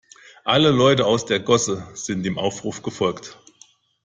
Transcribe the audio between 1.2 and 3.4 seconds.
der Gosse sind dem Aufruf gefolgt.